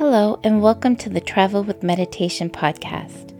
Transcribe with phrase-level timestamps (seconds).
[0.00, 3.36] Hello, and welcome to the Travel with Meditation podcast.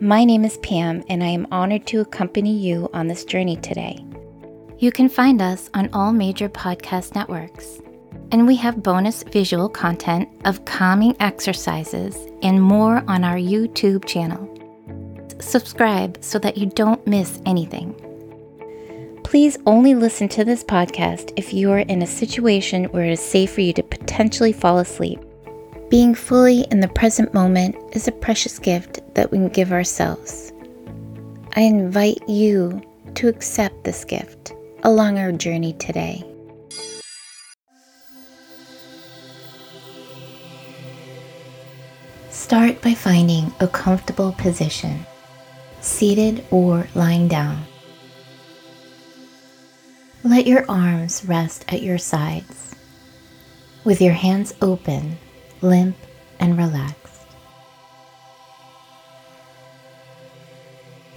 [0.00, 3.98] My name is Pam, and I am honored to accompany you on this journey today.
[4.78, 7.80] You can find us on all major podcast networks,
[8.30, 14.48] and we have bonus visual content of calming exercises and more on our YouTube channel.
[15.40, 17.92] Subscribe so that you don't miss anything.
[19.24, 23.20] Please only listen to this podcast if you are in a situation where it is
[23.20, 25.18] safe for you to potentially fall asleep.
[25.94, 30.52] Being fully in the present moment is a precious gift that we can give ourselves.
[31.54, 32.82] I invite you
[33.14, 36.24] to accept this gift along our journey today.
[42.30, 45.06] Start by finding a comfortable position,
[45.80, 47.62] seated or lying down.
[50.24, 52.74] Let your arms rest at your sides.
[53.84, 55.18] With your hands open,
[55.64, 55.96] limp,
[56.38, 57.26] and relaxed.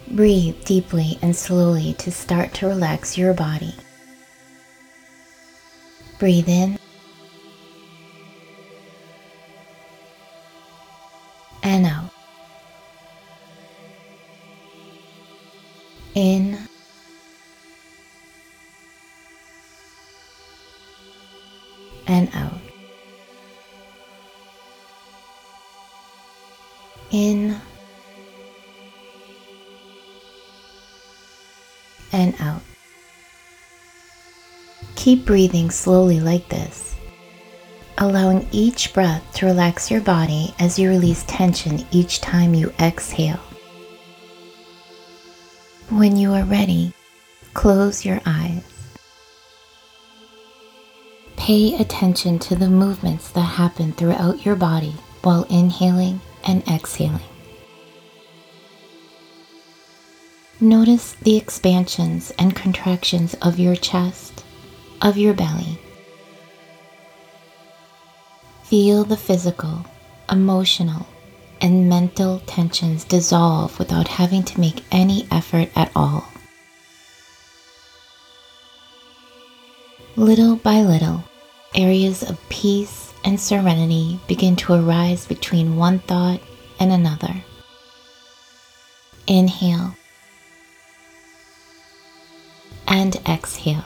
[0.09, 3.75] Breathe deeply and slowly to start to relax your body.
[6.17, 6.79] Breathe in
[32.11, 32.61] and out.
[34.95, 36.95] Keep breathing slowly like this,
[37.97, 43.39] allowing each breath to relax your body as you release tension each time you exhale.
[45.89, 46.93] When you are ready,
[47.53, 48.63] close your eyes.
[51.37, 57.21] Pay attention to the movements that happen throughout your body while inhaling and exhaling.
[60.59, 64.43] Notice the expansions and contractions of your chest,
[65.03, 65.77] of your belly.
[68.63, 69.85] Feel the physical,
[70.31, 71.05] emotional,
[71.61, 76.27] and mental tensions dissolve without having to make any effort at all.
[80.15, 81.23] Little by little,
[81.75, 86.41] areas of peace and serenity begin to arise between one thought
[86.79, 87.43] and another.
[89.27, 89.93] Inhale
[92.87, 93.85] and exhale.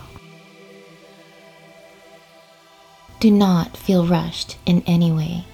[3.19, 5.45] Do not feel rushed in any way.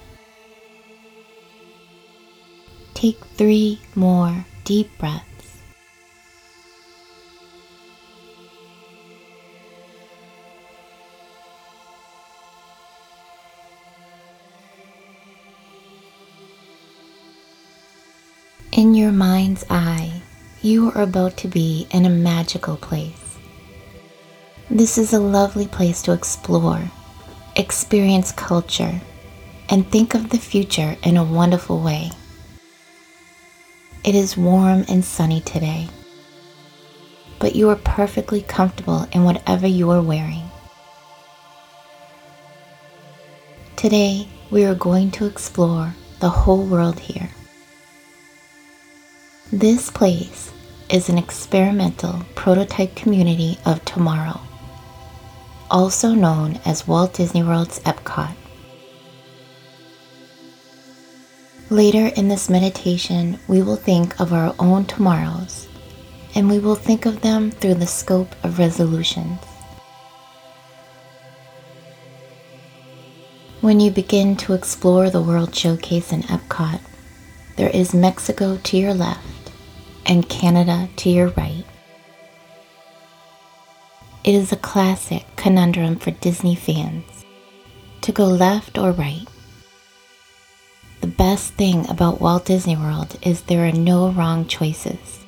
[2.94, 5.24] Take three more deep breaths.
[18.72, 20.22] In your mind's eye,
[20.62, 23.27] you are about to be in a magical place.
[24.70, 26.90] This is a lovely place to explore,
[27.56, 29.00] experience culture,
[29.70, 32.10] and think of the future in a wonderful way.
[34.04, 35.88] It is warm and sunny today,
[37.38, 40.44] but you are perfectly comfortable in whatever you are wearing.
[43.76, 47.30] Today, we are going to explore the whole world here.
[49.50, 50.52] This place
[50.90, 54.38] is an experimental prototype community of tomorrow,
[55.70, 58.34] also known as Walt Disney World's Epcot.
[61.70, 65.68] Later in this meditation, we will think of our own tomorrows,
[66.34, 69.38] and we will think of them through the scope of resolutions.
[73.60, 76.80] When you begin to explore the World Showcase in Epcot,
[77.56, 79.50] there is Mexico to your left
[80.06, 81.64] and Canada to your right.
[84.28, 87.24] It is a classic conundrum for Disney fans
[88.02, 89.26] to go left or right.
[91.00, 95.24] The best thing about Walt Disney World is there are no wrong choices.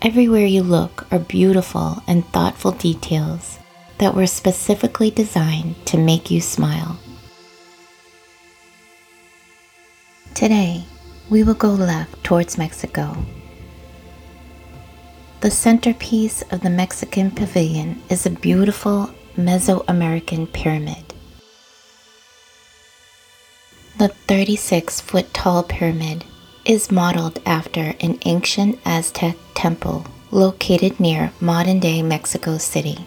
[0.00, 3.58] Everywhere you look are beautiful and thoughtful details
[3.98, 7.00] that were specifically designed to make you smile.
[10.36, 10.84] Today,
[11.30, 13.16] we will go left towards Mexico
[15.40, 21.14] the centerpiece of the Mexican pavilion is a beautiful Mesoamerican pyramid.
[23.98, 26.24] The 36 foot tall pyramid
[26.64, 33.06] is modeled after an ancient Aztec temple located near modern day Mexico City.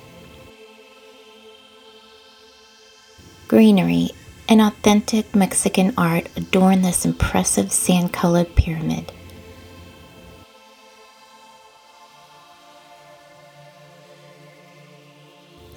[3.50, 4.12] Greenery
[4.48, 9.12] and authentic Mexican art adorn this impressive sand colored pyramid.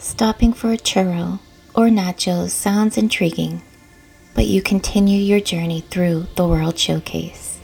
[0.05, 1.41] Stopping for a churro
[1.75, 3.63] or nachos sounds intriguing,
[4.35, 7.59] but you continue your journey through the World Showcase.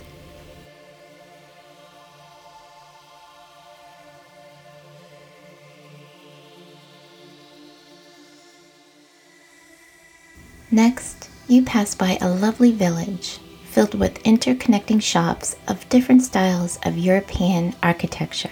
[10.71, 16.97] Next, you pass by a lovely village filled with interconnecting shops of different styles of
[16.97, 18.51] European architecture.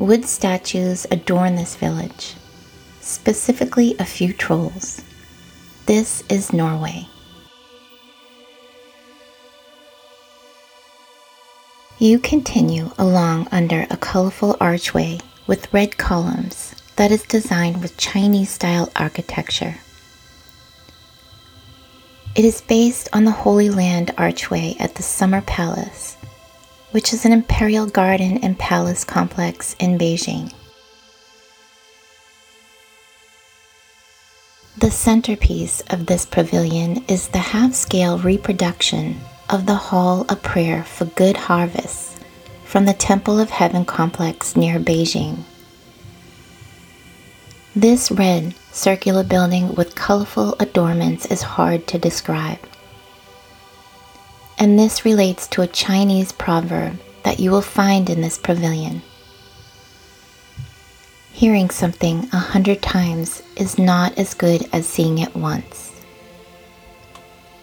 [0.00, 2.34] Wood statues adorn this village,
[3.02, 5.02] specifically a few trolls.
[5.84, 7.06] This is Norway.
[11.98, 18.48] You continue along under a colorful archway with red columns that is designed with Chinese
[18.48, 19.76] style architecture.
[22.34, 26.16] It is based on the Holy Land Archway at the Summer Palace
[26.92, 30.52] which is an imperial garden and palace complex in Beijing.
[34.78, 40.84] The centerpiece of this pavilion is the half scale reproduction of the Hall of Prayer
[40.84, 42.18] for Good Harvests
[42.64, 45.44] from the Temple of Heaven complex near Beijing.
[47.74, 52.58] This red circular building with colorful adornments is hard to describe
[54.60, 59.00] and this relates to a Chinese proverb that you will find in this pavilion.
[61.32, 65.90] Hearing something a hundred times is not as good as seeing it once.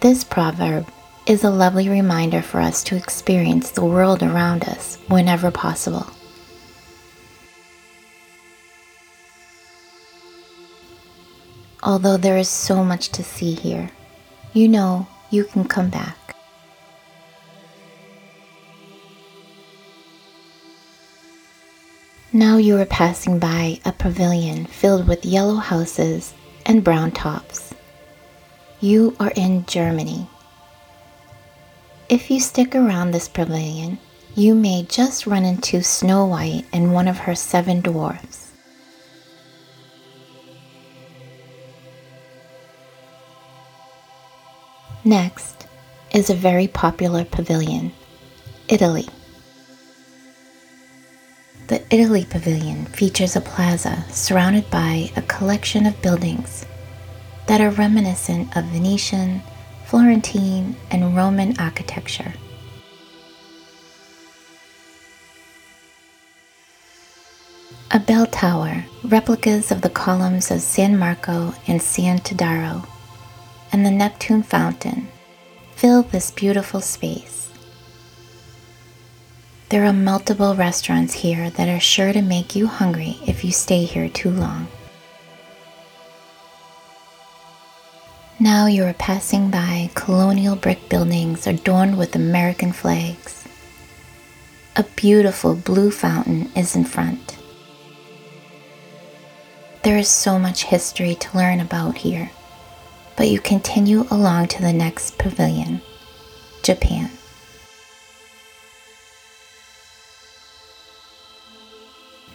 [0.00, 0.90] This proverb
[1.26, 6.06] is a lovely reminder for us to experience the world around us whenever possible.
[11.80, 13.90] Although there is so much to see here,
[14.52, 16.17] you know you can come back.
[22.38, 27.74] Now you are passing by a pavilion filled with yellow houses and brown tops.
[28.78, 30.28] You are in Germany.
[32.08, 33.98] If you stick around this pavilion,
[34.36, 38.52] you may just run into Snow White and one of her seven dwarfs.
[45.04, 45.66] Next
[46.14, 47.90] is a very popular pavilion,
[48.68, 49.08] Italy.
[51.90, 56.66] Italy Pavilion features a plaza surrounded by a collection of buildings
[57.46, 59.40] that are reminiscent of Venetian,
[59.86, 62.34] Florentine, and Roman architecture.
[67.90, 72.86] A bell tower, replicas of the columns of San Marco and San Teodoro,
[73.72, 75.08] and the Neptune fountain
[75.74, 77.47] fill this beautiful space.
[79.70, 83.84] There are multiple restaurants here that are sure to make you hungry if you stay
[83.84, 84.66] here too long.
[88.40, 93.46] Now you are passing by colonial brick buildings adorned with American flags.
[94.74, 97.36] A beautiful blue fountain is in front.
[99.82, 102.30] There is so much history to learn about here,
[103.18, 105.82] but you continue along to the next pavilion,
[106.62, 107.10] Japan.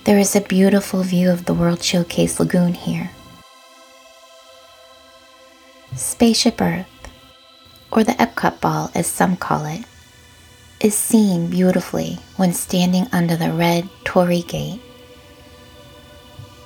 [0.06, 3.12] There is a beautiful view of the World Showcase Lagoon here.
[5.96, 6.88] Spaceship Earth,
[7.90, 9.86] or the Epcot Ball as some call it,
[10.82, 14.82] is seen beautifully when standing under the red Torii Gate.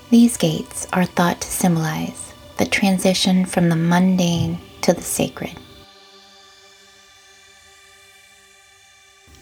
[0.09, 5.55] These gates are thought to symbolize the transition from the mundane to the sacred.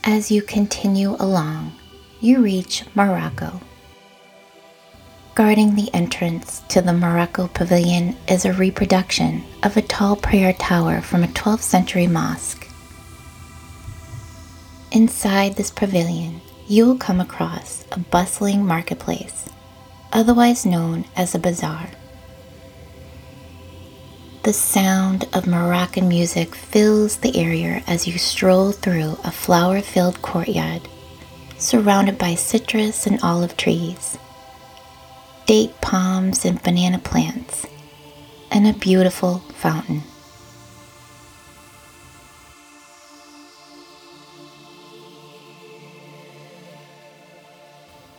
[0.03, 1.71] As you continue along,
[2.19, 3.61] you reach Morocco.
[5.35, 11.01] Guarding the entrance to the Morocco Pavilion is a reproduction of a tall prayer tower
[11.01, 12.65] from a 12th century mosque.
[14.93, 16.39] Inside this pavilion,
[16.69, 19.49] you will come across a bustling marketplace,
[20.13, 21.89] otherwise known as a bazaar.
[24.43, 30.21] The sound of Moroccan music fills the area as you stroll through a flower filled
[30.21, 30.87] courtyard
[31.57, 34.17] surrounded by citrus and olive trees
[35.45, 37.67] date palms and banana plants,
[38.49, 40.01] and a beautiful fountain.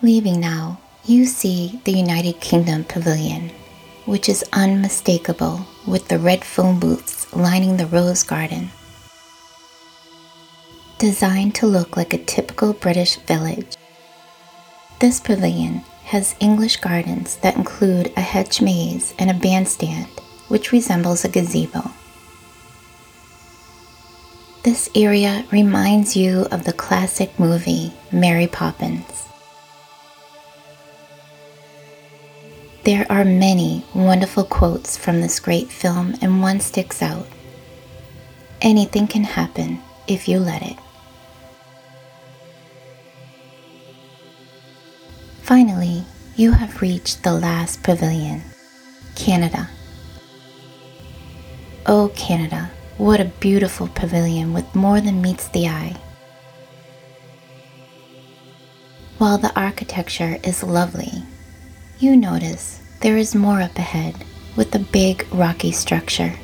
[0.02, 3.50] Leaving now, you see the United Kingdom Pavilion,
[4.04, 8.70] which is unmistakable with the red phone booths lining the rose garden.
[10.98, 13.76] Designed to look like a typical British village,
[15.00, 20.06] this pavilion has English gardens that include a hedge maze and a bandstand,
[20.48, 21.90] which resembles a gazebo.
[24.62, 29.26] This area reminds you of the classic movie Mary Poppins.
[32.84, 37.26] There are many wonderful quotes from this great film, and one sticks out.
[38.62, 40.76] Anything can happen if you let it.
[45.46, 48.42] Finally, you have reached the last pavilion,
[49.14, 49.68] Canada.
[51.86, 55.94] Oh, Canada, what a beautiful pavilion with more than meets the eye.
[59.18, 61.22] While the architecture is lovely,
[62.00, 64.16] you notice there is more up ahead
[64.56, 66.34] with a big rocky structure.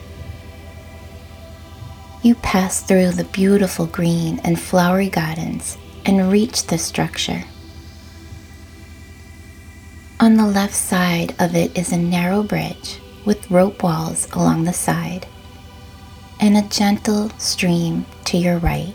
[2.23, 7.42] You pass through the beautiful green and flowery gardens and reach the structure.
[10.23, 14.73] On the left side of it is a narrow bridge with rope walls along the
[14.73, 15.26] side
[16.38, 18.95] and a gentle stream to your right.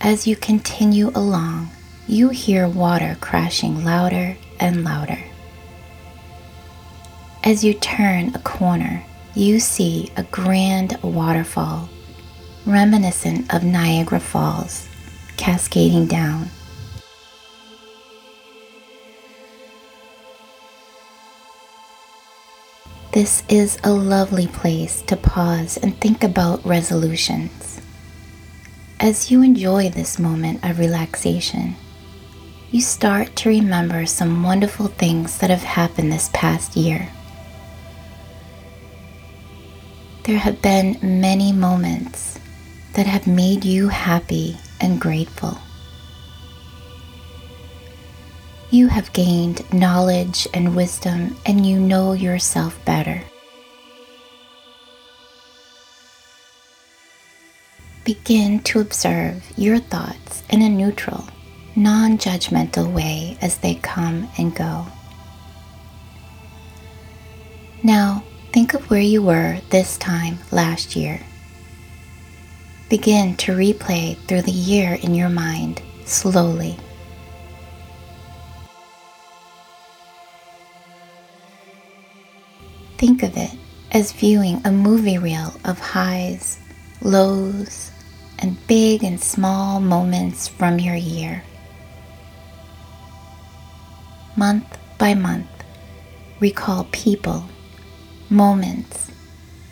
[0.00, 1.70] As you continue along,
[2.06, 5.18] you hear water crashing louder and louder.
[7.42, 9.04] As you turn a corner,
[9.34, 11.88] you see a grand waterfall,
[12.64, 14.86] reminiscent of Niagara Falls,
[15.42, 16.48] cascading down.
[23.12, 27.80] This is a lovely place to pause and think about resolutions.
[29.00, 31.74] As you enjoy this moment of relaxation,
[32.70, 37.10] you start to remember some wonderful things that have happened this past year.
[40.22, 42.38] There have been many moments
[42.92, 45.56] that have made you happy and grateful.
[48.70, 53.22] You have gained knowledge and wisdom, and you know yourself better.
[58.04, 61.28] Begin to observe your thoughts in a neutral
[61.76, 64.86] non judgmental way as they come and go.
[67.82, 71.20] Now, think of where you were this time last year.
[72.92, 76.76] Begin to replay through the year in your mind slowly.
[82.98, 83.52] Think of it
[83.92, 86.58] as viewing a movie reel of highs,
[87.00, 87.92] lows,
[88.38, 91.44] and big and small moments from your year
[94.36, 95.48] month by month,
[96.40, 97.48] recall people,
[98.28, 99.10] moments,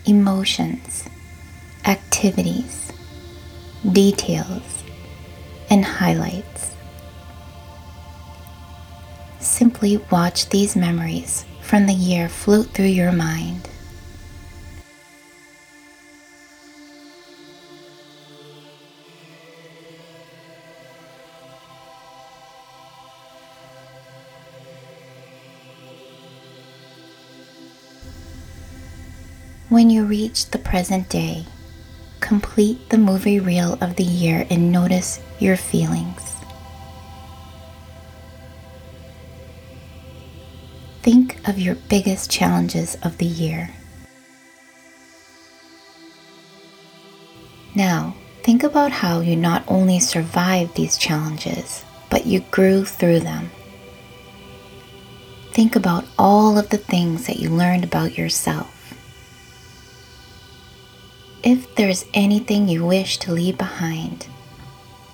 [0.07, 1.07] emotions,
[1.85, 2.91] activities,
[3.89, 4.83] details,
[5.69, 6.75] and highlights.
[9.39, 13.67] Simply watch these memories from the year float through your mind.
[29.69, 31.45] When you reach the present day,
[32.31, 36.33] complete the movie reel of the year and notice your feelings.
[41.01, 43.71] Think of your biggest challenges of the year.
[47.75, 53.51] Now, think about how you not only survived these challenges, but you grew through them.
[55.51, 58.80] Think about all of the things that you learned about yourself
[61.43, 64.27] if there's anything you wish to leave behind,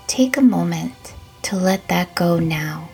[0.07, 2.89] take a moment to let that go now.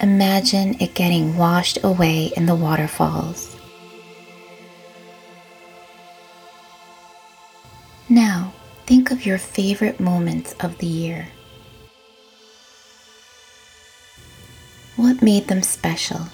[0.00, 3.56] Imagine it getting washed away in the waterfalls.
[8.08, 8.52] Now,
[8.86, 11.28] think of your favorite moments of the year.
[14.96, 16.28] What made them special?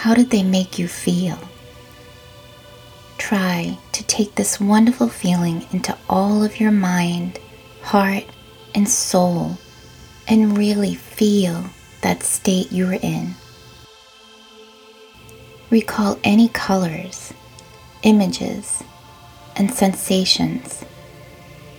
[0.00, 1.38] How did they make you feel?
[3.18, 7.38] Try to take this wonderful feeling into all of your mind,
[7.82, 8.24] heart,
[8.74, 9.58] and soul
[10.26, 11.66] and really feel
[12.00, 13.34] that state you're in.
[15.68, 17.34] Recall any colors,
[18.02, 18.82] images,
[19.54, 20.82] and sensations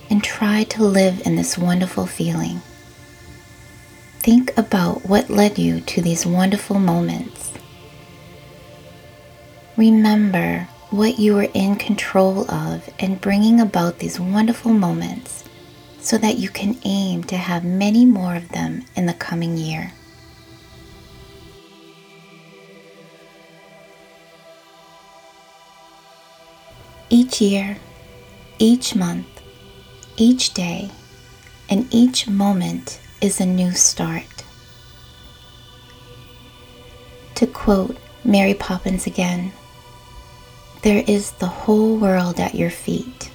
[0.08, 2.60] and try to live in this wonderful feeling.
[4.20, 7.51] think about what led you to these wonderful moments.
[9.82, 15.42] Remember what you were in control of and bringing about these wonderful moments
[15.98, 19.92] so that you can aim to have many more of them in the coming year.
[27.10, 27.76] Each year,
[28.60, 29.42] each month,
[30.16, 30.92] each day,
[31.68, 34.44] and each moment is a new start.
[37.34, 39.52] To quote Mary Poppins again,
[40.82, 43.30] there is the whole world at your feet.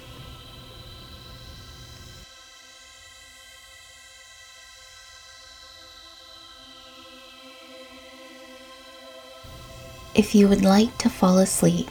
[10.14, 11.88] If you would like to fall asleep,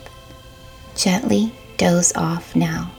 [0.96, 2.92] gently doze off now.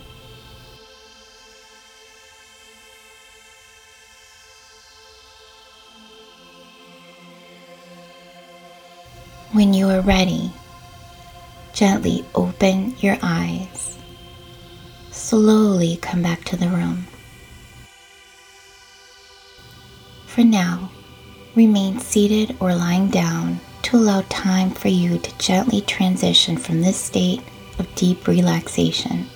[9.53, 10.51] When you are ready,
[11.79, 13.97] gently open your eyes.
[15.13, 17.07] Slowly come back to the room.
[20.27, 20.91] For now,
[21.55, 26.97] remain seated or lying down to allow time for you to gently transition from this
[26.97, 27.43] state
[27.79, 29.29] of deep relaxation.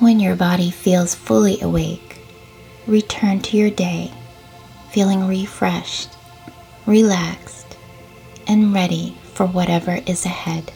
[0.00, 2.20] When your body feels fully awake,
[2.86, 4.12] return to your day
[4.90, 6.10] feeling refreshed,
[6.84, 7.57] relaxed,
[8.48, 10.72] and ready for whatever is ahead.